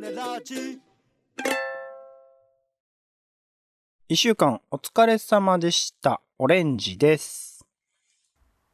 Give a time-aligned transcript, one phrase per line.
[0.00, 0.78] ネラジ
[4.08, 6.20] 一週間お疲れ様でした。
[6.38, 7.64] オレンジです。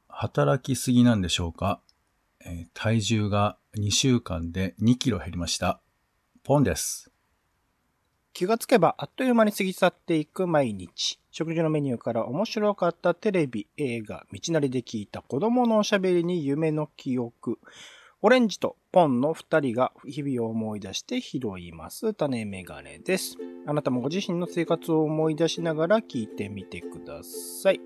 [0.09, 1.81] 働きすぎなんでしょうか、
[2.45, 5.81] えー体重が2週間で2キロ減りました。
[6.43, 7.13] ポンです。
[8.33, 11.21] 気がつけばあっという間に過ぎ去っていく毎日。
[11.31, 17.61] 食事のメニューから面白かったテレビ、映画、道なりで聞いた子供のおしゃべりに夢の記憶。
[18.25, 22.15] オレンジとポンの二人が日々を思い出して拾います。
[22.15, 23.37] 種メガネです。
[23.67, 27.81] あなたもご自身の生活を思い出しながら聞いてみてください。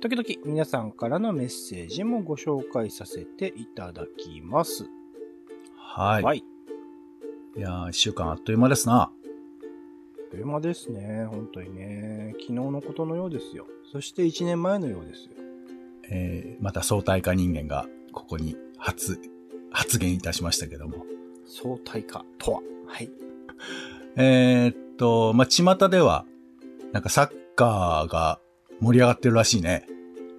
[0.00, 4.88] 時々皆さんからのメッセージもご紹介させていただきます。
[5.76, 6.22] はい。
[6.22, 6.38] はい。
[6.38, 9.02] いやー、1週間あっという間ですな。
[9.02, 11.26] あっという間ですね。
[11.26, 12.32] 本当にね。
[12.40, 13.66] 昨日のことのようですよ。
[13.92, 15.32] そして1年前のようですよ。
[16.08, 19.20] えーまた相対化人間がここに初、
[19.76, 21.04] 発言いたしましたけども。
[21.46, 22.60] 相対化とは。
[22.86, 23.10] はい。
[24.16, 26.24] えーっと、まあ、巷では、
[26.92, 28.40] なんかサッカーが
[28.80, 29.86] 盛り上がってるらしいね。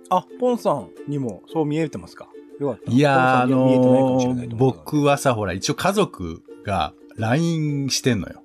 [0.10, 2.30] あ、ポンさんにもそう見えてますか？
[2.60, 2.92] よかった。
[2.92, 8.42] いやー、あのー僕はさ、ほら、一応家族が LINE してんのよ。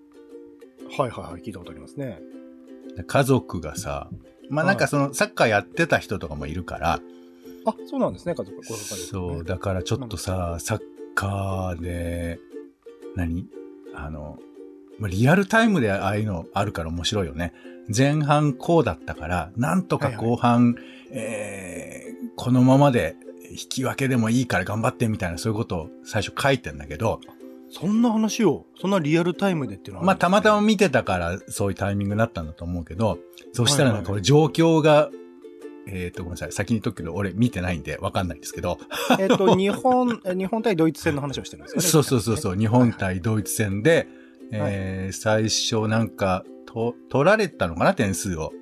[0.98, 2.20] はいはいはい、聞いたことありますね。
[3.06, 4.10] 家族がさ、
[4.50, 7.00] まあ、なんかその、サッカーやってた人とかもいるから、
[7.64, 10.80] あ、そうなんですね、家族、ご家族、そう、だからちょっとさ、サッ
[11.14, 12.38] カーで、
[13.16, 13.46] 何？
[13.94, 14.38] あの、
[14.98, 17.52] まあリアルタイムでああいうのあるから面白いよね。
[17.94, 20.76] 前半こうだったから、なんとか後半、
[21.10, 23.16] えーこのままで
[23.50, 27.20] 引き分けでもいいから頑張ってみたいな、そういうことを最初書いてんだけど、
[27.68, 30.06] そんな話を、そんなリアルタイムでっていうのは？
[30.06, 33.18] まあたまたま見見てたからそういうタイミングになったんだと思うけど、
[33.52, 35.10] そしたらなんか状況が、
[35.86, 38.78] えっ、とごめんなさい、先に言っとくけど俺見てないんでわかんないんですけど、
[39.18, 41.86] えっと、日本、え日本対ドイツ戦の話をしてるんですよね。
[41.88, 44.06] そうそうそうそう、日本対ドイツ戦で、はい
[44.52, 48.52] えー最初なんか、と、取られたのかな、点数を。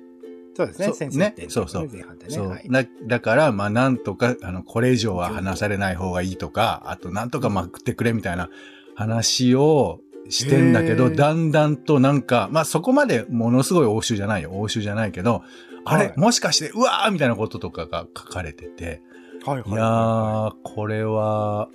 [0.53, 2.33] そうですね、そう先制点、ねそうそう前半でね。
[2.33, 2.49] そう。
[2.49, 8.49] はいだだから、まあ、なんとか、あの、これ以上は話されない方がいいとか、あと、なんとかまくってくれみたいな
[8.95, 14.51] 話をしてんだけど、だんだんとなんか、まあ、そこまでものすごい応酬じゃないよ。
[14.51, 15.43] 応酬じゃないけど、
[15.85, 19.01] あれ、はいもしかして、うわーみたいなこととかが書かれてて、
[19.45, 21.67] はいはいいやー、これは、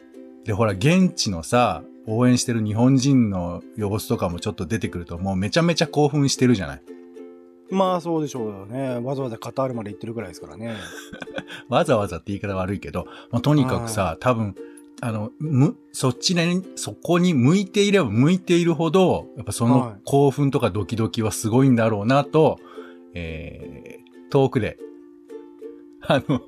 [0.44, 6.82] で、ほら、現地のさ、応援してる日本人の様子とかもちょっと出てくると、もうめちゃめちゃ興奮してるじゃない？
[7.68, 9.00] まあそうでしょうよね。
[9.00, 10.76] わざわざカタールまで行ってるぐらいですからね。
[11.68, 14.54] わざわざって言い方悪いけど、まあ、とにかくさ、多分、
[15.00, 22.60] あの、む、そっちに、そこに向いていれば向いているほど、やっぱそはいの興奮とかドキドキはすごいんだろうなと、
[23.18, 24.78] えー、遠くで、
[26.02, 26.42] あの、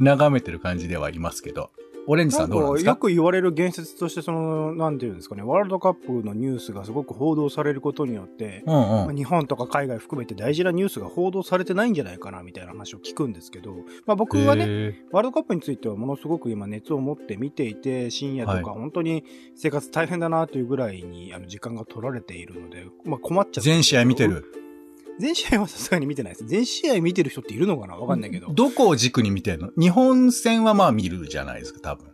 [0.00, 1.70] 眺めてる感じではいますけど、
[2.06, 2.90] オレンジさんどうなんですか？
[2.90, 9.16] よく言われる言説として、その、なんていうんですかね、ワールドカップのニュースがすごく報道されることによって、うんまあうん。
[9.16, 13.74] 日本とか海外含めて大事なニュースが報道されてないんじゃないかなみたいな話を聞くんですけど、
[14.06, 18.80] まあ、僕はね、へワールドカップについてはものすごく今熱を持って見ていて、深夜とかはい。
[18.80, 19.24] 本当に
[19.54, 24.63] 生活大変だなというぐらいにあの時間が取られているので、まあ、困っちゃー全試合見てる。
[25.18, 26.46] 全試合はさすがに見てないです。
[26.46, 27.96] 全試合見てる人っているのかな？
[27.96, 28.48] わかんないけど。
[28.52, 29.70] どこを軸に見てるの？
[29.78, 32.06] 日本戦はまあ見るじゃないですか、多分。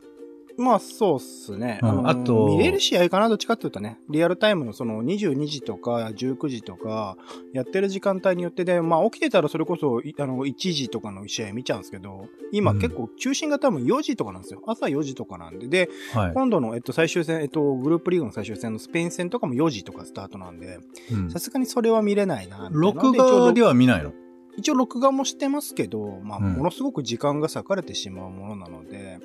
[0.61, 1.81] まあそうっすね。
[1.83, 7.17] うんのーあと見れる試合かなどっちかっていうとね、リアルタイムのその22時とか19時とか
[7.53, 14.63] やってる時間帯によってで、まあ起きてたらそれこそいあの1時とかの試合見ちゃうんですけど、今うん結構中心が多分4時とかなんですよ。
[14.67, 15.67] 朝4時とかなんで。
[15.69, 16.35] で、はい。
[16.35, 20.79] 今度の、えっと、最終戦、えっと、グループリーグの最終戦のスペイン戦とかも4時とかスタートなんで、
[21.13, 24.13] うんさすがにそれは見れないなみたいなの録画では見ないの？
[24.57, 29.19] 一応録画もしてますけど、まあ、うんものすごく時間が割かれてしまうものなので、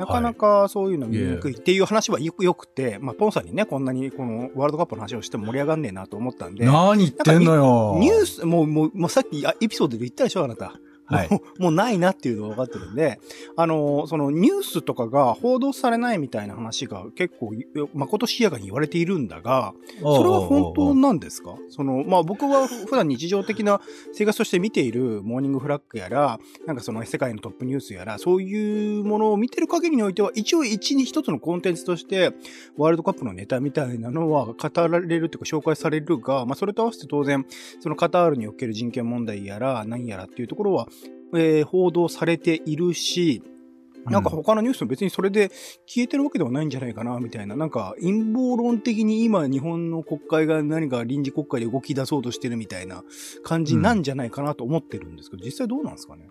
[0.00, 7.96] なかなかそういうの見にくいっていう話はよくよくて、まあ、ポンさんにね、こんなにこのワールドカップの話をしても盛り上がんねえなと思ったんで、何言ってんのよ。
[8.00, 10.74] ニュース、もう、もう、もうさっきあエピソードで言ったでしょ、あなた。
[11.10, 11.28] はい。
[11.58, 13.20] もうないなっていうのが分かってるんで、
[13.56, 17.52] あの、そのニュースとかが報道されないみたいな話が結構、
[17.94, 21.56] まことしやかに言われているんだが、それは本当なんですか？
[21.68, 23.80] その、まあ僕は普段日常的な
[24.12, 32.32] 生活として見ているモーニングフラッグやら、なんかその世界のトップニュースやら、そういうものを見てる限りにおいては、一応一に一つのコンテンツとして、
[32.76, 37.44] ワールドカップのネタみたいなのは語られるというか紹介されるが、まあそれと合わせて当然、
[37.80, 40.88] そのカタールにおける人権問題やら、何やらっていうところは、
[41.34, 43.42] えー報道されているし、
[44.06, 45.50] なんか他のニュースも別にそれで
[45.86, 47.54] 消えてるわけではないんじゃないかな、みたいな。
[47.54, 53.04] なんか陰謀論的に今日本の国会が何か臨時国会で動き出そうとしてるみたいな
[53.42, 56.28] 感じなんじゃないかなと思ってるんですけど、実際どうなんですかね？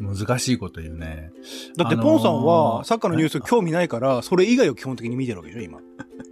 [0.00, 1.30] 難しいこと言うね。
[1.76, 5.80] だってあのーポンさんはサッカーのニュース興味ないから、それ以外を基本的に見てるわけでしょ、今。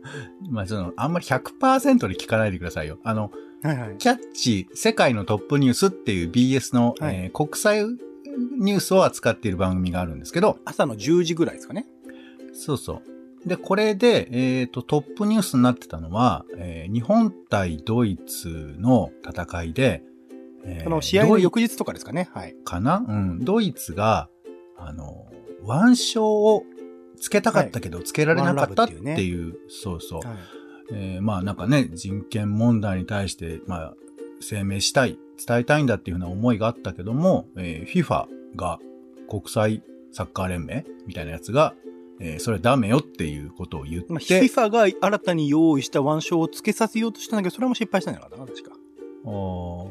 [0.51, 2.99] まあ、その、あんまり100%で聞かないでくださいよ。
[3.05, 3.31] あの、
[3.63, 3.97] はいはい。
[3.99, 7.85] キャッチ世界のトップニュースっていう BS の、はいえー国際
[8.57, 11.87] ニュースを扱っている番組があるんですけど、朝の10時ぐらいですかね。
[12.53, 13.03] そうそ
[13.45, 13.49] う。
[13.49, 14.29] で、これで、
[14.61, 20.03] えっ、と、トップニュースになってたのは、えー日本対ドイツの戦いで、
[20.65, 22.29] えーその試合の翌日とかですかね。
[22.33, 22.55] はい。
[22.65, 23.05] かな？
[23.07, 23.45] うん。
[23.45, 24.29] ドイツが、
[24.77, 25.27] あの、
[25.65, 26.63] 腕章を
[27.21, 30.21] つけたかったけど、つけられなかったっていう、いうそうそう。
[30.21, 30.39] はい
[30.93, 33.95] えーまあなんかね、人権問題に対して、まあ、
[34.41, 38.27] 声明したい、伝えたいんだっていうふうな思いがあったけども、えー FIFA
[38.57, 38.79] が
[39.29, 39.83] 国際
[40.13, 41.75] サッカー連盟みたいなやつが、
[42.21, 48.77] えーそれダメよっていうことを言って、まあ、FIFA が新たに用意した腕章をつけさせようとしたんだけど、それも失敗したんじゃなかったかな、確か。
[49.25, 49.89] あー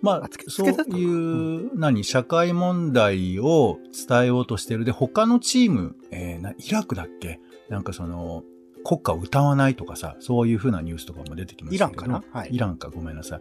[0.00, 3.78] まあそういう、何、社会問題を
[4.08, 4.84] 伝えようとしてる。
[4.84, 7.40] で、他のチーム、えーなイラクだっけ？
[7.68, 8.42] なんかその、
[8.84, 12.02] 国歌を歌わないとかさ、そういう風なニュースとかも出てきましたけど。
[12.04, 12.40] イランかな？
[12.40, 13.40] はいイランか、ごめんなさい。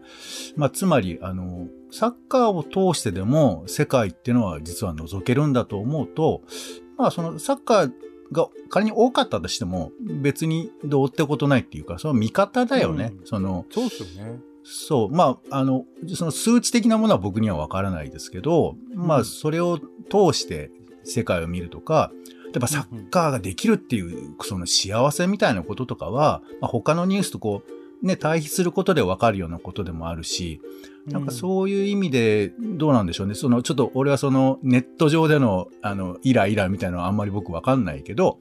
[0.57, 6.41] まあ、つまり、あの、サッカーを通してでも、世界っていうのは実は覗けるんだと思うと、
[6.97, 7.91] まあ、その、サッカー
[8.31, 9.91] が仮に多かったとしても、
[10.21, 13.13] 別にどうってことないっていうか、その見方だよね。
[13.17, 14.39] うんその、そうですよね。
[14.63, 15.09] そう。
[15.09, 20.69] まあ、あの、その数値的なものは僕にはわからないですけど、まあ、うんそれを通して
[21.03, 22.11] 世界を見るとか、
[22.51, 30.61] 例えばサッカーができるっていう、その幸せみたいなこととかは、まあ、他のニュースとこう、ね、対比することでわかるようなことでもあるし、
[31.05, 33.35] なんかそういう意味で、どうなんでしょうね。
[33.35, 38.39] その、ちょっと俺はそのネット上での、あの、イライラみたいなのはあんまり僕わかんないけど、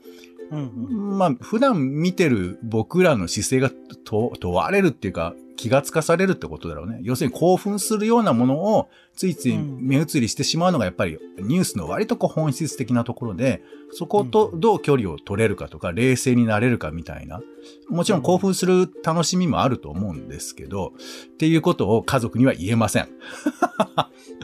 [0.50, 0.58] うん。
[0.58, 3.70] うんうんまあ、普段見てる僕らの姿勢が
[4.04, 7.00] と問われるっていうか、気がつかされるってことだろうね。
[7.02, 13.60] 要するに興奮するようなものをついつい目移りしてしまうのがやっぱりニュースの割とこう本質的なところで、
[13.92, 17.40] そことどう距離を取れるかとか、冷静になれるかみたいな。
[17.88, 20.92] もちろん興奮する楽しみもあると思うんですけど、
[21.26, 23.08] っていうことを家族には言えません。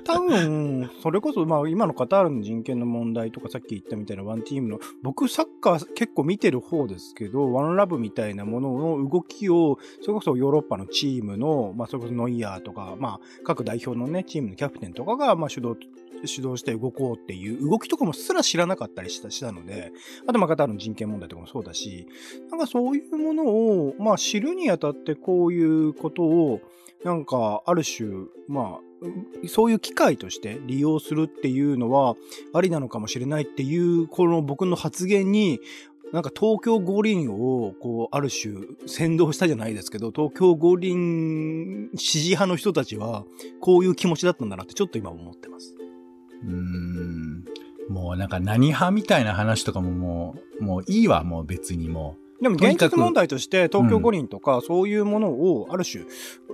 [0.02, 15.76] 多分、それこそ、まあ、今のカタールの人権の問題とか、さっき言ったみたいなワンチームの、僕、サッカー結構見てる方ですけど、ワンラブみたいなものの動きを、それこそヨーロッパのチームの、まあ、それこそノイヤーとか、まあ、各代表のね、チームのキャプテンとかが、まあ、主導、
[16.26, 19.92] 主導して動こうっていう動きとかもすら知らなかったりしたしたので、
[20.26, 22.06] あとまあカタールの人権問題とかもそうだし、
[22.50, 26.60] なんかそういうものを、まあ知るにあたってこういうことを、
[27.04, 28.08] なんかある種、
[28.48, 32.16] まあ、そういう機会として利用するっていうのは
[32.54, 35.60] ありなのかもしれないっていう、この僕の発言に、
[36.12, 38.54] なんか東京五輪を、こう、ある種、
[38.86, 43.24] 先導したじゃないですけど、東京五輪支持派の人たちは、
[43.60, 45.74] こういう気持ちだったんだなってちょっと今思ってます。
[46.44, 47.44] うーん。
[47.88, 56.04] もうなんか何派みたいな話とかももう、もういいわ、もう別にもでも現実問題として東京五輪とかそういうものをある種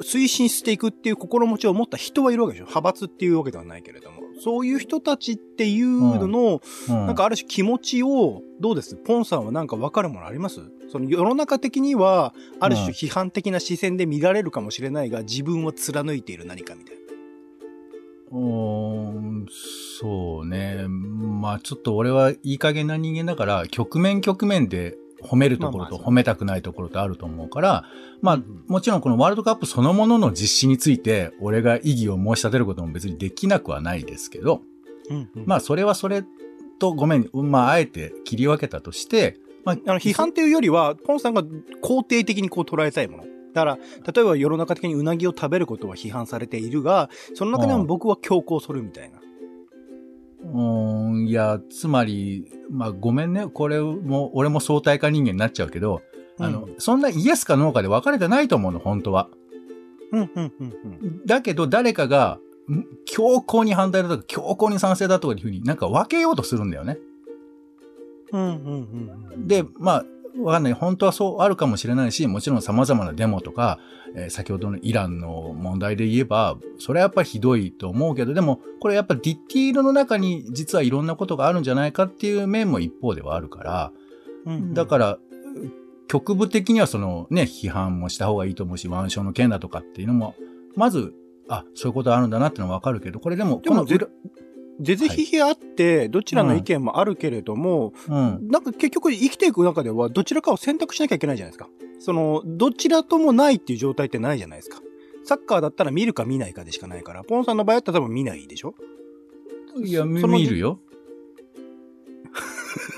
[0.03, 4.21] 推進していくっていう心持ちを持った人はいるわけでしょ派閥っていうわけではないけれども。
[4.43, 6.61] そういう人たちっていうのの、う。
[6.89, 8.97] うん、なんかある種気持ちを、どうです？
[8.97, 10.61] ポンさんはなんか分かるものあります？
[10.91, 17.01] その世の中的には、ある種批判的な視線で見られるかもしれないが、自分を貫いている何かみたいな。
[18.33, 19.11] うー
[19.43, 19.47] ん
[20.01, 20.87] そうね。
[20.89, 27.85] まあちょっと俺はいい加減な人間だから、局面局面で褒めるところと褒めたくないところとあると思うから、
[28.23, 34.63] まあうんもちろんこのワールドカップそのものの実施について、俺が異議を申し立てることも別にできなくはないですけど、
[35.47, 36.25] まあ、あそれはそれ
[36.79, 43.25] とごめん、まああえて切り分けたとして、まああの批判っていうよりは、ポンさんが肯定的にこう捉えたいもの。
[43.53, 43.79] だから、
[44.13, 49.19] 例えば世の中的にうなぎを食べることは批判されているが、その中でも僕は強行するみたいな。
[50.43, 56.03] うーん、いや、つまり、まあごめんね、これも、俺も相対化人間になっちゃうけど、
[56.39, 59.29] あの、うんそんなイエスかノーかで分かれてないと思うの、本当は。
[60.13, 61.27] うん、うん、うん、うん。
[61.27, 62.39] だけど誰かが、
[62.71, 66.99] ん強硬に反対だとか、強硬に賛成だとかいうふうになんか分けようとするんだよね。
[68.33, 69.47] うん、うん、うん。
[69.47, 70.05] で、まあ、
[70.39, 70.73] わかんない。
[70.73, 73.79] 本当はそうあるかもしれないし、もちろん様々なデモとか、
[74.15, 83.93] えー先ほどのイランの問題で言えば、それはやっぱりひどいと思うけど、でも、これやっぱりディティールの中に実はいろんなことがあるんじゃないかっていう面も一方ではあるから、
[84.47, 85.19] うんだから、
[86.09, 90.35] 局部的にはそのね、批判もした方がいいと思うし、腕章の件だとかっていうのも、
[90.75, 91.15] まず、
[91.49, 94.09] あ、そういうことあるんだなってのはわかるけど、これでも、この裏
[94.81, 98.49] 是々非々あって、どちらの意見もあるけれども、うん。
[98.49, 101.69] なんか結局生きていく中ではどちらかを選択しなきゃいけないじゃないですか。
[101.99, 104.81] その、どちらともないっていう状態ってないじゃないですか。
[105.25, 108.75] サッカーだったら見るか見ないかでしかないから、ポンさんの場合だったら多分見ないでしょ？
[109.85, 110.81] いや、見るよ。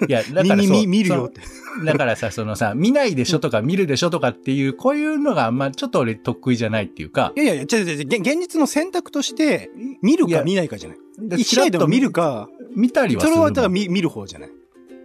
[0.08, 1.40] いや、だから見、そう見、見るよって。
[1.84, 9.70] だからさ、そのさ、見ないでしょとか見るでしょとかっていう、こういうのがあんまちょっと俺得意じゃないっていうかい、やいやいや、違う違う違う、現現実の選択として、
[10.02, 10.98] 見るか見ないかじゃない。
[11.18, 13.32] で一試合でも見るか、か、見たりはする。
[13.32, 14.50] それはだから見見る方じゃない。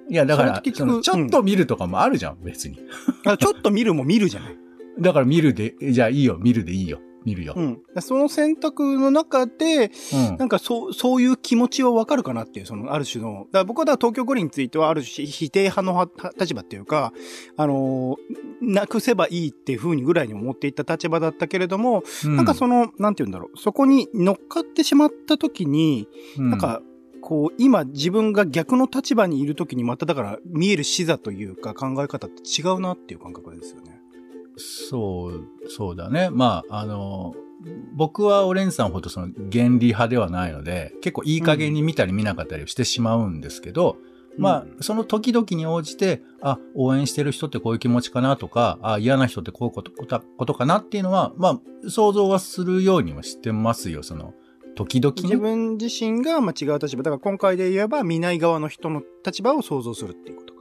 [0.09, 2.79] いや、だからちょっと見るとかもあるじゃん、別に。
[3.25, 4.57] あちょっと見るも見るじゃない。
[4.99, 7.53] だから見るで、じゃあいいよ、見るでいいよ、見るよ。
[7.57, 7.81] うん。
[7.99, 10.37] その選択の中で、うん。
[10.37, 17.11] なんかそう、そういう気持ちはわかるかなっていう、その、ある種の、だから僕はだから東京五輪についてはある種否定派のは立場っていうか、
[17.57, 26.07] あのーなくせばいいっていう風にぐらいに思っていた立場だったけれども、なんかその、なんて言うんだろう、そこに乗っかってしまった時に、
[26.37, 26.81] うん、なんか、
[27.21, 33.96] こう、今自分が逆の立場にいる時にまただから見える視座というか考え方って違うなっていう感覚ですよね。
[34.57, 36.29] そう、そうだね。
[36.31, 37.35] まあ、あの、
[37.95, 43.97] 僕はオレンジさんほどその原理派ではないので、結構いい加減に見たり見なかったりしてしまうんですけど、
[44.37, 54.33] まあ、その時々に応じて、あ、応援してる人ってこういう気持ちかなとか、あ、嫌な人ってこういうことことことかなっていうのは、まあ、想像はするようにはしてますよ、その、
[54.75, 55.37] 時々自ね。
[55.37, 57.01] 分自身がまあ違う立場。
[57.01, 60.56] だから今回で言えば見ない側の人の立場を想像するっていうことか。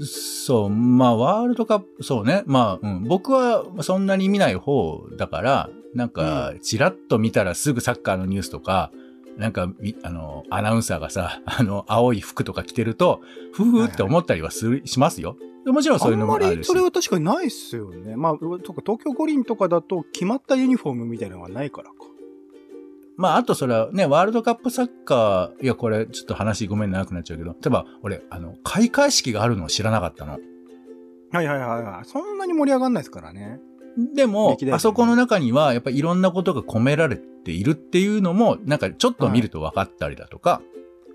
[0.00, 2.42] そう、まあ、ワールドカップ、そうね。
[2.46, 8.92] まあ、うん、僕はそんなに見ない方だから、なんか、ちらっと見たらすぐサッカーのニュースとか、
[9.36, 13.20] なんか、みあの、アナウンサーがさ、 あの、青い服とか着てると、
[13.52, 15.36] ふふって思ったりはする、しますよ。
[15.66, 16.46] もちろんそういうのもあるし。
[16.46, 18.16] あんまりそれは確かにないっすよね。
[18.16, 21.94] まあ、とか東京五輪とかだと決まったユニフォームみたいなのがないからか。
[23.16, 30.32] まあ、あとそれはね、ワールドカップサッカー、いや、これ、ちょっと話ごめん長くなっちゃうけど、例えば、俺、あの、開会式があるのを知らなかったの。
[30.32, 32.04] はいはいはいはい。
[32.04, 33.60] そんなに盛り上がんないですからね。
[34.14, 40.60] でも歴代、あそこの中には、やっぱいろんなことが込められているっていうのも、なんかちょっと見ると分かったりだとか、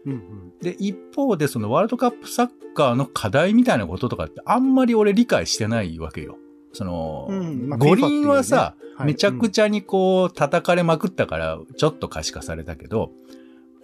[0.06, 0.54] うんうん。
[0.62, 6.38] で、一方でそのワールドカップサッカーの課題みたいなこととかってあんまり俺理解してないわけよ。
[6.74, 13.12] その、うんまあ五輪はさ、ねはいめちゃくちゃにこう叩かれまくったから、ちょっと可視化されたけど、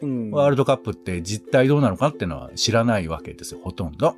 [0.01, 0.31] うん。
[0.31, 4.07] ワールドカップって実態どうなのかっていうのは知らないわけですよ、ほとんど。
[4.07, 4.13] は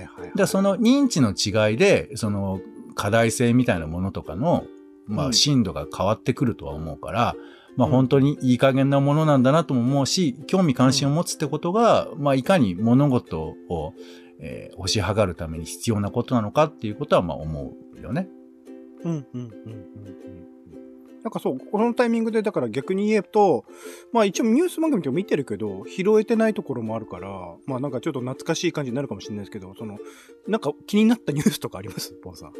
[0.00, 0.32] いはいはい。
[0.34, 2.60] で、その認知の違いで、その
[2.94, 4.64] 課題性みたいなものとかの、
[5.06, 7.36] まあ、うん深度が変わってくるとは思うから、
[7.76, 13.92] まあ、うん本当にいい加減なものなんだなとも思うし、興味関心を持つってことが、まあ、いかに物事を、
[14.38, 18.28] えー、推し量るために必要なことなのかっていうことは、まあ、思うよね。
[19.04, 20.46] うんうんうんうんうん。
[21.22, 23.64] なんかそう、このタイミングで、だから逆に言えと、
[24.12, 29.98] まあ一応ニュース番組とか見てるけど、拾えてないところもあるから、まあなんかちょっと懐かしい感じになるかもしれないですけど、その、
[30.46, 32.12] なんか気になったニュースとかあります？
[32.22, 32.52] ポンさん。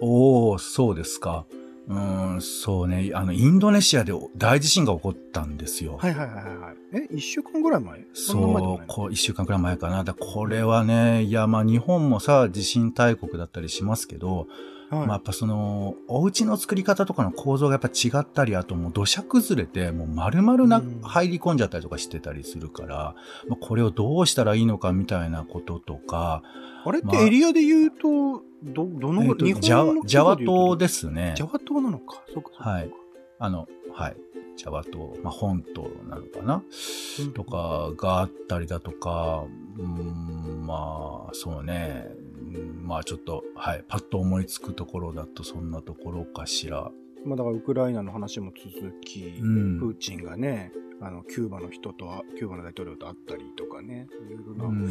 [0.00, 1.46] おー、そうですか。
[1.88, 3.12] うーん、そうね。
[3.14, 5.98] あの、インドネシアで大地震が起こったんですよ。
[5.98, 6.76] はいはいはいはい。
[7.10, 8.04] え、一週間ぐらい前？
[8.12, 10.02] そうこう、一週間くらい前かな。
[10.02, 14.48] だこれはね、いや、まあ日本もさ、地震大国だったりしますけど、
[14.90, 23.14] はい、まあやっぱその、お家の作り方とかの構造がやっぱ違ったり、あともう土砂崩れて、もう丸々な、うん入り込んじゃったりとかしてたりするから、
[23.48, 26.42] まあこれをどうしたらいいのかみたいなこととか、
[26.84, 32.22] あれっまあてエリアで言うと、ど、どの日ジャワ本のジャワ島でですねジャワ島なのか。
[32.32, 32.70] そうかそうか。
[32.70, 32.90] はい
[33.38, 34.16] あの、はい。
[34.56, 36.62] ジャワ島、まあ本島なのかな？
[37.20, 39.44] うんとかがあったりだとか、
[39.76, 42.06] うーん、まあ、そうね。
[42.82, 43.84] まあちょっと、はい。
[43.88, 46.90] パッと思いつくところだとそんなところかしら。
[47.26, 49.80] まあだからウクライナの話も続き、うん。
[49.80, 54.86] プーチンがね、あの、キューバの人とは、キューバの大統領と会ったりとかね、いろいろうなん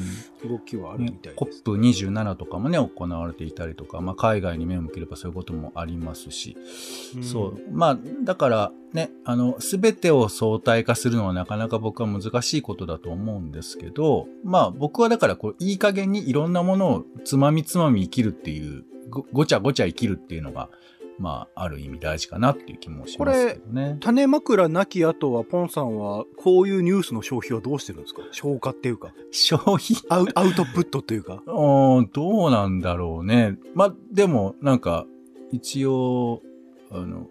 [0.47, 1.63] 動きはあるみねたいです。
[1.63, 6.57] COP27 とかもね、行われていたりとか、まあ、海外に目を向ければそういうこともありますし、
[7.17, 7.61] んそう。
[7.71, 20.69] まあ、だからね、あの、すべてを相対化するのはなかなか僕は難しいことだと思うんですけど、まあ、僕はだから、こう、いい加減にいろんなものをつまみつまみ生きるっていう、ごごちゃごちゃ生きるっていうのが、
[21.17, 23.97] まあ、ある意味大事かなっていう気もしますけどね。
[24.01, 28.21] 種枕なき後は、ポンさんは、こういうニュースの消費はどうしてるんですか？
[28.31, 29.79] 消化っていうか、消費？
[30.09, 31.41] アウアウトプットというか。
[31.47, 33.57] うーんどうなんだろうね。
[33.73, 35.05] まあ、でも、なんか、
[35.51, 36.41] 一応、
[36.91, 37.27] あの、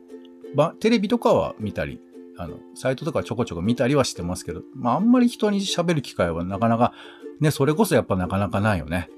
[0.55, 2.01] ば、テレビとかは見たり、
[2.39, 6.93] あの、サイトとかちょこちょこ見たりはしてますけど、まあ、あんまり人に喋る機会はなかなか、
[7.41, 9.11] ね、それこそやっぱなかなかないよね。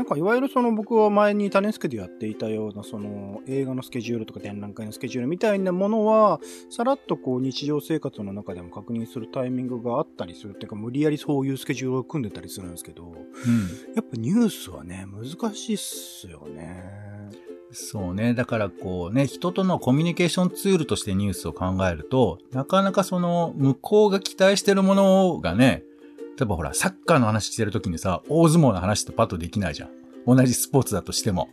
[0.00, 6.40] なんかいわゆるその僕は前に種付けでやっていたようなその映画のスケジュールとか展覧会のスケジュールみたいなものは
[6.70, 13.14] さらっとこう日常生活の中でも確認するタイミングがあったりするっていうか無理やりそういうスケジュールを組んでたりするんですけどうん。
[13.94, 17.20] やっぱニュースはね難しいっすよね。
[17.72, 18.32] そうね。
[18.32, 25.84] だからこうね、人とのコミュニケーションツールとしてニュースを考えると、なかなかその、向こうが期待してるものがね、
[26.42, 29.90] えばほら、サッカーの話してるときにさ、大相撲の話とパッとできないじゃん。
[30.26, 31.48] 同じスポーツだとしても。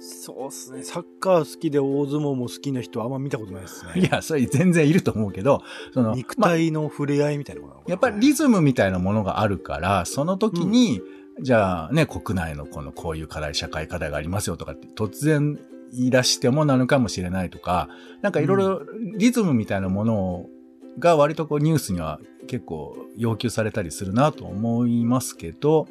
[0.00, 0.82] そうっすね。
[0.82, 3.92] サッカー好きで大相撲も好きな人はあんま見たことないですね。
[4.02, 11.00] いや、それ全然いると思うけど、その、肉体の触れ合いみたいなものなのかなやっぱりリズムみたいなものがあるから、その時に、
[11.40, 15.58] じゃあね、国内のこのこういう課題、社会課題がありますよとかって突然
[15.92, 17.88] 言い出してもなのかもしれないとか、
[18.22, 18.82] なんかいろいろ
[19.16, 20.46] リズムみたいなもの
[20.98, 25.86] が割とこうニュースには結構要求されたりするなと思いますけど、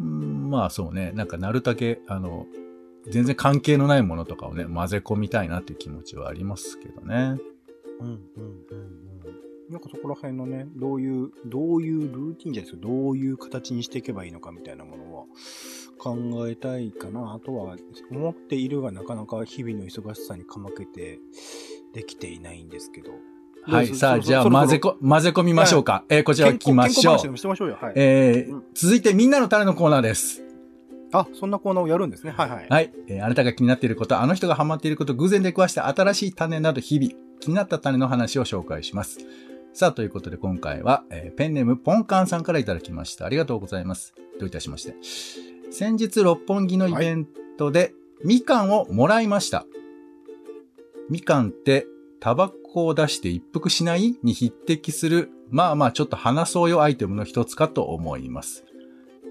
[0.00, 2.46] うんうんうんまあそうね、なんかなるだけ、あの、
[3.10, 7.38] 全然関係のないものとかをね、混ぜ込みたいなっていう気持ちはありますけどね。
[8.00, 8.18] うんうんうん
[8.70, 9.06] うん
[9.68, 15.24] なんかそこら辺のね、どういう、どういうルーティンじゃないですか、どういう形にしていけばいいのかみたいなものは
[15.98, 16.16] 考
[16.48, 17.34] えたいかな。
[17.34, 17.76] あとは、
[18.10, 21.18] 思っているがなかなか日々の忙しさにかまけて
[21.92, 23.10] できていないんですけど。
[23.66, 23.94] はい。
[23.94, 26.04] さあ、じゃあ、混ぜこ、混ぜ込みましょうか。
[26.08, 27.16] えーこちら行きましょう。
[27.16, 27.92] はい。
[27.96, 30.42] えーうん続いてみんなの種のコーナーです。
[31.12, 32.32] あ、そんなコーナーをやるんですね。
[32.36, 32.66] はいはい。
[32.68, 32.92] はい。
[33.08, 39.18] えーあなたが気になっていること、あの人がハマっていること、偶然出くわした新しい種など日々、気になった種の話を紹介します。
[39.72, 43.26] さあ、ということで今回は、えーペンネームポンカンさんからいただきました。
[43.26, 44.14] ありがとうございます。
[44.38, 44.94] どういたしまして。
[45.70, 47.26] 先日、六本木のイベン
[47.58, 47.92] トで、
[48.24, 49.66] みかんをもらいました。
[51.10, 51.86] みかんって、
[52.20, 54.16] タバコを出して一服しない？
[54.22, 58.64] に匹敵する、まあまあちょっと話そうよアイテムの一つかと思います。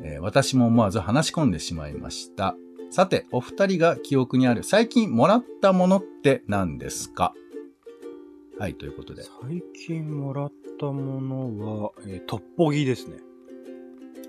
[0.04, 2.56] えー私も思わず話し込んでしまいました。
[2.92, 7.34] さて、お二人が記憶にある最近もらったものって何ですか？
[8.60, 9.24] はい、ということで。
[9.24, 13.18] 最近もらったものは、えートッポギですね。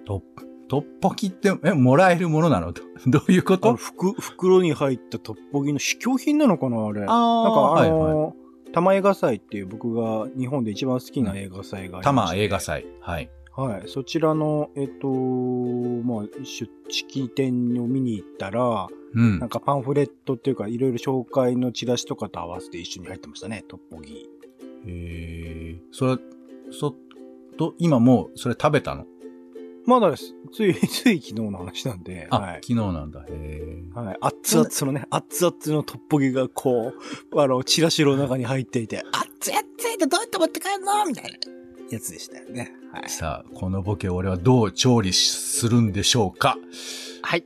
[0.04, 2.72] トップ、トッポギって、え、もらえるものなの？
[2.72, 7.00] ど どういうこあの、と袋、袋に入ったトッポギの試供品なのかなあれ。
[7.00, 8.45] なんかああ、あはいはのー、
[8.76, 12.04] 玉映画祭っていう僕が日本で一番好きな映画祭があい。
[12.04, 12.60] りま玉映画。
[12.60, 12.84] 祭。
[13.00, 13.30] はい。
[13.56, 13.88] はい。
[13.88, 19.48] そちらの、えっと、まあ、出式展を見に行ったら、うんなん。
[19.48, 24.28] かパンフレットっていうか、いろいろ紹介のチラシとかと合わせて一緒に入ってましたね、トッポギ。
[24.86, 26.22] えー、それ、
[26.70, 26.94] そ、
[27.56, 29.06] と、今もう、それ食べたの？
[29.86, 30.34] まだです。
[30.52, 32.66] つい、 つい昨日の話なんで、あ、はい昨。
[32.66, 33.24] 日なんだ。
[33.28, 34.18] へーはい。
[34.20, 36.92] 熱々のね、熱々のトッポギがこ
[37.32, 41.30] う、 あの、チラシの中に入っていて、 熱い熱いってどうやって持って帰るのみたいな
[41.90, 42.72] やつでしたよね。
[42.92, 43.08] はい。
[43.08, 46.58] さあ、このボケ俺はどう調理するんでしょうか？
[47.22, 47.44] はい。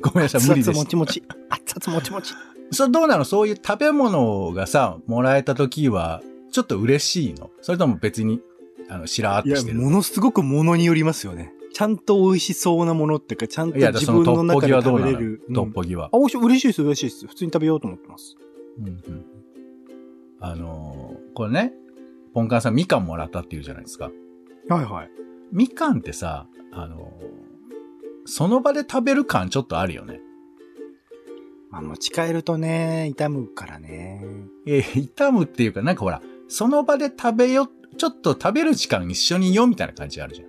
[0.00, 0.68] ごめんなさい、熱無理です。
[0.70, 1.22] 々もちもち。
[1.50, 2.32] 熱々もちもち。
[2.70, 3.24] それどうなの？
[3.24, 7.50] そういう食べ物がさ、もらえた時は、ちょっと嬉しいの？
[7.60, 8.40] それとも別に、
[8.90, 11.52] あの、しらーっとして、るものすごくものによりますよね。
[11.72, 15.12] ちゃんと美味しそうなものっていうか、ちゃんと自分トッポギの中ではどうなの？
[15.12, 15.42] 食べれる。
[15.48, 16.18] うんトッポギはあ、。
[16.18, 17.26] 美味しい、嬉しいです、嬉しいです。
[17.28, 18.36] 普通に食べようと思ってます。
[18.78, 19.24] うんうん
[20.42, 21.72] あのーこれね、
[22.34, 24.10] ポンカンさんみかんもらったって言うじゃないですか。
[24.68, 25.10] はいはい。
[25.52, 27.00] みかんってさ、あのー
[28.26, 30.20] その場で食べる感ちょっとあるよね。
[31.70, 34.24] まあ、持ち帰るとね、傷むからね。
[34.66, 37.68] えー、傷むっていうか、なんかほら、その場で食べよ、
[38.00, 40.42] ちょっと食べる時間一緒にいようみたいな感じあるじ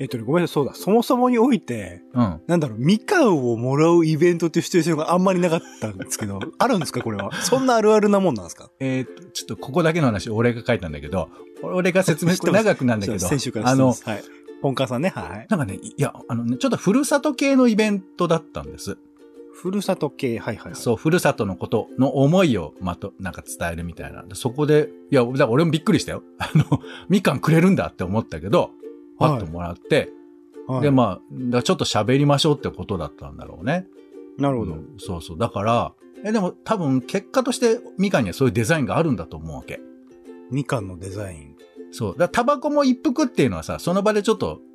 [0.00, 0.74] えっとね、ごめんなさい、そうだ。
[0.74, 2.24] そもそもにおいて、ゃん。
[2.24, 2.40] うん。
[2.48, 7.30] なんだろう、みかんをもらうイベントっていうシチュエーションがあんまりなかったんですけど、 あるんですかこれは？
[7.34, 8.70] そんなあるあるなもんなんですか？
[8.80, 11.28] えーと、ちょっとここだけの話、俺が書いたんだけど、
[11.62, 14.22] 俺が説明、 これ知って長くなんだけど、先週からあのはい。
[14.62, 15.46] ポンカンさんね、はい。
[15.48, 18.96] なんかね、いや、あのね、ちょっとふるさと系のイベントだったんです。
[19.52, 20.74] ふるさと系、はいはい、はい。
[20.74, 24.22] そう、ふるさとのことの思いをまと、なんか伝えるみたいな。
[24.22, 26.22] でそこで、いや、だから俺もびっくりしたよ。
[26.38, 28.70] あの、みかんくれるんだって思ったけど、
[29.18, 30.12] パッともらって、
[30.66, 30.82] はい。
[30.82, 31.20] で、ま
[31.52, 33.86] あ、ちょっと喋りましょうってことだったんだろうね。
[34.38, 34.72] なるほど。
[34.74, 35.38] うんそうそう。
[35.38, 35.92] だから、
[36.24, 39.80] え、でも多分結果としてみかんにはそういうデザインがあるんだと思うわけ。
[40.50, 41.56] みかんのデザイン。
[41.92, 42.18] そう。
[42.18, 44.69] だタバコも一服っていうのはさ、その場でちょっと、ゆ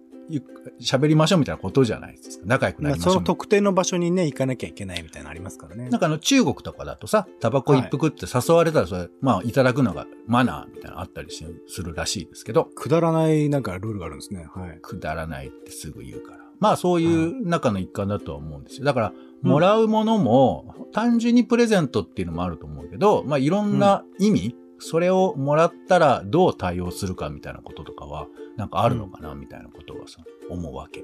[0.81, 2.45] 喋りましょうみたいなことじゃないですか。
[2.47, 5.89] 仲良くなりましょうその特定の場所にね、行かなきゃいけないみたいなのありますからね。
[5.89, 14.47] なんかあの中国とかだとさ、タバコ一服って誘われたらそれ、まあいただくのがマナーみたいなのあったりしするらしいですけど、くだらないなんかルールがあるんですね。
[14.53, 14.79] はい。
[14.81, 16.39] くだらないってすぐ言うから。
[16.59, 18.85] まあそういう中の一環だとは思うんですよ。
[18.85, 31.03] だから、うんもらうものも、単純にプレゼントっていうのもあると思うけど、まあいろんな意味、それをもらったらどう対応するかみたいなこととかは、なんかあるのかなみたいなことはさ、思うわけ。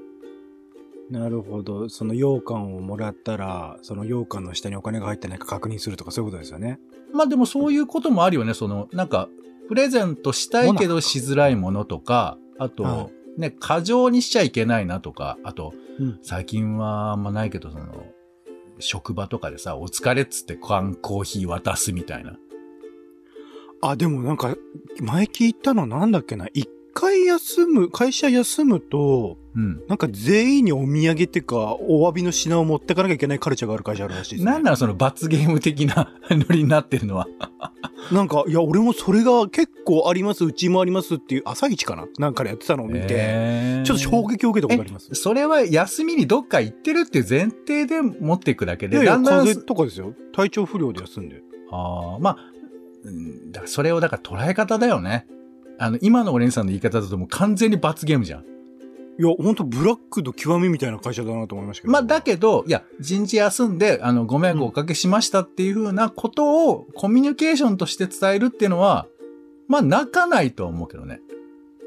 [1.10, 1.88] なるほど。
[1.88, 6.78] その羊羹をもらったら、その羊羹の下にお金が入ってないか確認するとかそういうことですよね。
[7.12, 8.54] まあでもそういうこともあるよね。
[8.54, 9.28] その、なんか、
[9.68, 18.06] プレゼントしたいけどしづらいものとか、あと、はね、過剰にしちゃいけないなとか、あと、うん最近はあんまないけど、その、
[18.78, 22.36] 職場とかでさ、お疲れっつって缶コーヒー渡すみたいな。
[23.82, 24.56] あ、でもなんか、
[25.00, 26.46] 前聞いたのなんだっけな？
[26.54, 29.82] 一回休む、会社休むと、うん。
[29.88, 34.50] なんか全員にお土産っていうか、お詫びの品を持ってかなきゃいけないカルチャーがある会社あるらしいです、ね。
[34.52, 37.26] なんならその罰ゲーム的な ノリになってるのは。
[38.12, 42.06] なんか、いや、俺もそれが結構あります、うちもありますっていう、朝一かな？
[42.18, 45.08] なんかでやってたのを見て、ちょっと衝撃を受けたことあります。
[45.14, 50.14] それは休みにどっか行ってるっていう前提で持っていくだけで、いやいや、だんだん風邪とかですよ。
[50.32, 51.42] 体調不良で休んで。
[51.70, 52.51] ああ、まあ、
[53.04, 55.26] うんだからそれをだから捉え方だよね。
[55.78, 58.44] あの、今のオレンさんの言い方だともう完全に罰ゲームじゃん。
[59.18, 61.92] いや、ほんとブラックの極みみたいな会社だなと思いましたけど。
[61.92, 69.06] まあ、だけど、いや、人事休んで、あの、ご迷惑をおかけしましたっていうふうなことをコミュニケーションとして伝えるっていうのは、
[69.68, 71.20] まあ、泣かないとは思うけどね。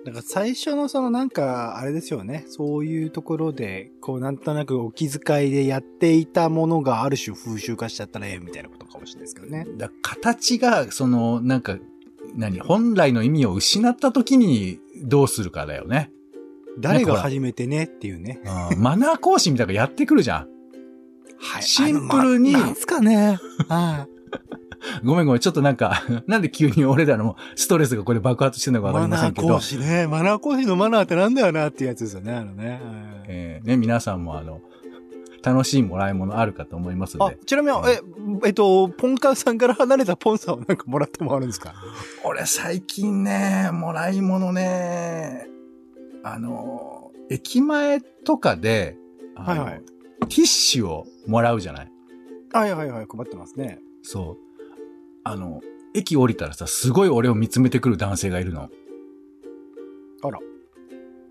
[0.06, 2.46] だから最初のそのなんか、あれですよね。
[2.48, 9.66] そういうところで、こうなんとなくお気遣いでやっていたものがある種風習化しちゃったらええみたいなことかもしれないですけどね。
[9.78, 11.80] だ形が、その、なんか、
[12.36, 16.12] 何、本来の意味を失った時にどうするかだよね。
[16.78, 18.40] 誰が始めてねっていうね。
[18.72, 20.50] うんマナー講師みたいなのやってくるじゃん。
[21.40, 23.40] はシンプルにまなんすかね。
[23.68, 24.15] はい。
[25.04, 30.08] ごめんごめん、ちょっとなんか、 なんで急に俺らのストレスがこれ爆発してるのかわかりませんけどマナー講、師ね。
[30.08, 32.70] マナー講師のマナーってなんだよなっていうやつですよね、あのね。
[32.70, 32.80] はい
[33.28, 34.62] えーね、皆さんもあの、
[35.44, 38.02] 楽しいもらい物あるかと思いますのあで、、ちなみに、え、
[38.48, 41.74] えっと、ポンカンさんから離れたポンさんをなんかもらってもあるんですか？
[42.24, 45.48] 俺最近ね、もらい物ね、
[46.24, 48.98] あの、駅前とかで、
[49.36, 49.82] はいはい
[50.28, 51.92] ティッシュをもらうじゃない？
[52.52, 53.80] はいはいはい、配ってますね。
[54.02, 54.45] そう。
[55.26, 55.62] あの、
[55.96, 58.70] 駅降りたらさ、すごい俺を見つめてくる男性がいるの。
[60.22, 60.40] あら。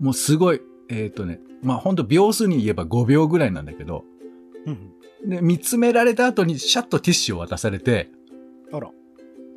[0.01, 4.05] もうすごい、えっ、とね、まあほんと秒数に言えば5秒ぐらいなんだけど、
[4.67, 4.93] うん。
[5.25, 8.11] で、見つめられた後にシャッとティッシュを渡されて、
[8.73, 8.91] あら。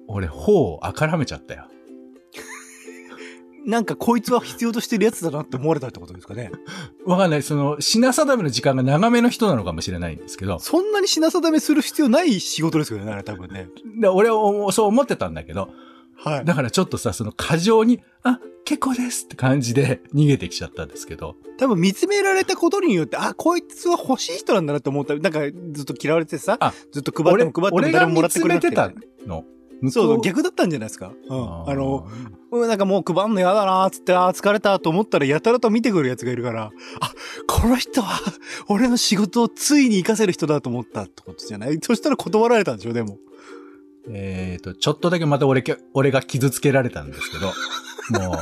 [0.08, 1.68] 俺、頬をあからめちゃったよ。
[3.68, 6.52] なんかこいつは必要としてるやつだなって思われたってことですかね。
[7.06, 7.44] わかんない。
[7.44, 13.70] その、品定めの時間が長めの人なのかもしれないんですけど、そんなに品定めする必要ない仕事ですよね、あれ多分ね。
[14.00, 15.70] で俺はそう思ってたんだけど、
[16.16, 16.46] はい。
[16.46, 25.14] だからちょっとさ、その過剰に、あ、結構ですって感じで逃げてきちゃったんですけど、多分見つめられたことによって、あ、こいつは欲しい人なんだなって思った。
[25.16, 25.42] なんか
[25.74, 29.44] ずっと嫌われてさあ、ずっと配っても配っても俺が誰ももらって見つめくれなくててたの。
[29.92, 31.12] そう、逆だったんじゃないですか？
[31.30, 31.70] うん。
[31.70, 32.08] あの、
[32.52, 37.12] うんなんかもう配んの嫌だなーっつって、あー疲れたと思ったらやたらと見てくるやつがいるから、あ、
[37.48, 38.20] この人は、
[38.70, 41.78] 俺の仕事をついに活かせる人だと思ったってことじゃない？
[41.84, 43.18] そしたら断られたんでしょ、でも。
[44.10, 47.30] えっ、と、ちょっとだけまた俺け、 俺が傷つけられたんです
[48.12, 48.38] けど、もう、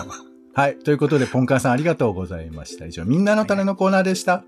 [0.53, 0.77] はい。
[0.77, 2.85] ということで、ポンカンさんありがとうございました。
[2.85, 4.45] 以上、みんなの種のコーナーでした。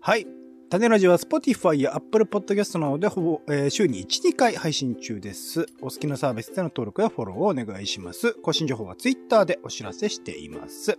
[0.00, 0.26] はい。
[0.70, 5.64] 種ラジは Spotify や Apple Podcast などでほぼ、えー週に1、2回配信中です。
[5.80, 8.34] お好きなサービスでの登録やフォローをお願いします。
[8.34, 10.98] 更新情報は Twitter でお知らせしています。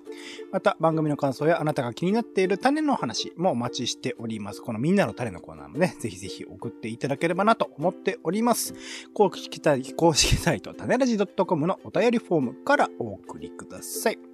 [0.51, 4.63] また、番組の感想やあなたが気になっている種の話もお待ちしております。
[4.63, 8.73] このみんなの種のコーナーもね、ぜひぜひ送っていただければなと思っております。
[9.13, 14.28] 公式サイト、公式サイト、種ラジ .com のお便りフォームからお送りください。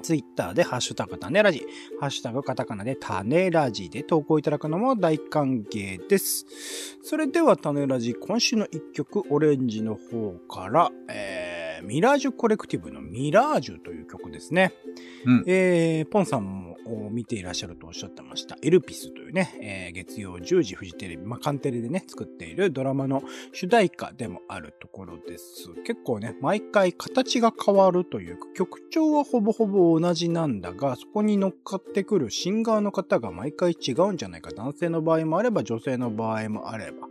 [0.00, 1.64] ツイッターでハッシュタグタネラジ、
[2.00, 6.46] ハッシュタグカタカナでタネラジで投稿いただくのも大歓迎です。
[7.02, 11.39] それではタネラジ、今週の一曲、オレンジの方から、えー、
[11.82, 14.72] ミラージュコレクティブのミラージュという曲ですね。
[15.24, 15.44] うん。
[15.46, 18.56] えー、ポンさんもお見ていらっしゃるとおっしゃってました。
[18.62, 25.68] エルピスというね、えー月曜10時フジテレビ、まあ、カンテレでね、作っているドラマの主題歌でもあるところです。
[25.84, 34.50] 結構ね、毎回形が変わるというか、曲調はほぼほぼ同じなんだが、そこに乗っかってくるシンガーの方が毎回違うんじゃないか。
[34.52, 37.08] 男性の場合もあれば、女性の場合もあれば。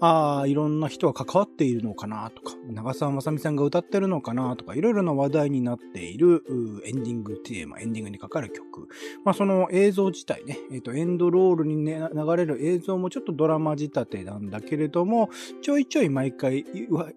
[0.00, 6.44] ああ、いろんな人が関わっているのかなとか、長澤まさみさんが歌ってるのかなとか、いろいろな話題になっている
[6.84, 8.88] エンディングテーマ、エンディングにかかる曲。
[9.24, 15.30] まあその映像自体ね、えっ、と、エンドロールに、ね、流れる映像もちょっとドラマ仕立てなんだけれども、
[15.62, 16.64] ちょいちょい毎回、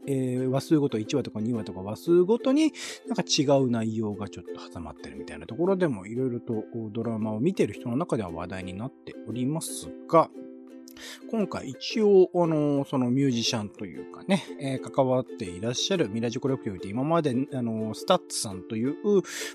[0.07, 2.73] えー話数ごと1話とか2話とか話数ごとに
[3.07, 10.29] なんか違う内容がちょっと挟まってるみたいなところでもいろいろとドラマを見てる人の中では話題になっておりますが、
[11.29, 18.95] 今回一応、あの、そのミュージシャンというかね、えー関わっていらっしゃる Mirage Collective で今まで、あの、 STUTS さんという、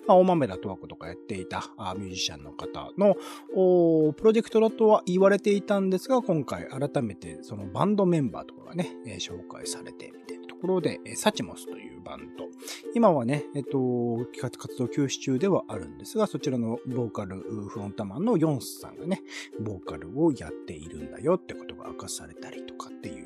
[0.06, 3.16] まあ、大豆田とわ子とかやっていたあミュージシャンの方の、
[3.54, 12.46] おプロジェクトだとは言われていたんですが、今回改めてそのバンドメンバーとかがね、えー紹介されてみたいなところで、えー Suchmos というバンド。
[12.94, 17.36] 今はね、えっと、活動休止中ではあるんですが、そちらのボーカル、
[17.68, 19.22] フロンタマンのヨンスさんがね、
[19.60, 23.25] ボーカルをやっているんだよってことが明かされたりとかってい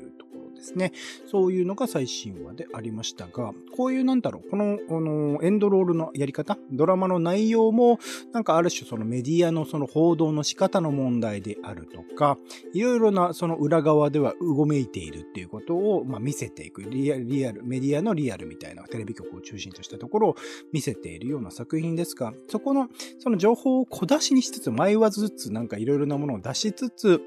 [0.61, 0.93] ですね。
[1.29, 7.99] そういうのが最新話でありましたが、こういうなんだろう、この、あの、エンドロールのやり方、ドラマの内容も、
[8.31, 12.37] なんかある種そのメディアのその報道の仕方の問題であるとか、
[12.73, 20.35] いろいろなその裏側ではうごめいているっていうことを、まあ、見せていくリアル、リアル、メディアのリアルみたいなテレビ局を中心としたところを
[20.71, 27.21] 見せているような作品ですが、そこの、その情報を小出しにしつつ、迷わずつなんかいろいろなものを出しつつ、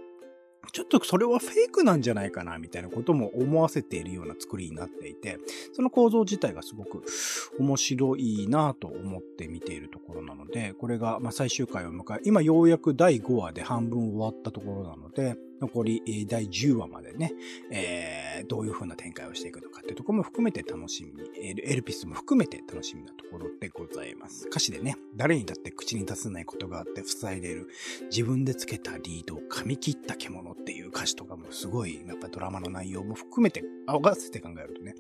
[0.75, 5.39] ちょっとそれはフェイクなんじゃないかな、みたいなことも思わせているような作りになっていて、
[5.73, 7.05] その構造自体がすごく
[7.61, 17.33] 面白いなと思って見ているところなので、これがま最終回を迎え、今ようやく第5話で半分終わったところなので、残り第10話までね、
[17.71, 24.47] えー、どういう風な展開をしていくのかっていうところも含めて楽しみに、エルピスも含めて楽しみなところでございます。
[24.49, 27.69] 歌詞でね、誰にだって口に出せないことがあって塞いでいる、
[28.11, 34.95] 自分でつけたリードを噛み切った獣っていう歌詞とかもすごい、やっぱドラマの内容も含めて、合わせて考えるとね、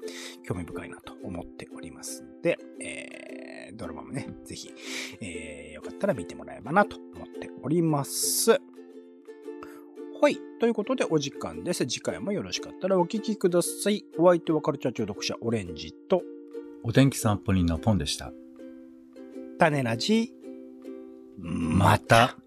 [0.46, 4.72] 興味深いなと思っておりますので、えー、ドラマもね、ぜひ、
[5.20, 8.60] えー、よかったら見てもらえばなと思っております。
[10.24, 10.38] はい。
[10.58, 11.84] ということでお時間です。
[11.86, 14.06] 次回もよろしかったらお聞きください。
[14.16, 16.22] お相手はカルチャー中毒者オレンジと、
[16.82, 18.32] お天気散歩人のポンでした。
[19.58, 20.32] 種ラジ、
[21.38, 22.38] また。